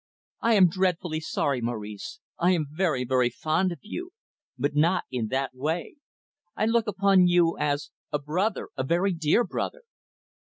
[0.41, 2.21] "I am dreadfully sorry, Maurice.
[2.39, 4.09] I am very, very fond of you,
[4.57, 5.93] but not in that way.
[6.55, 9.83] I look upon you as a brother, a very dear brother."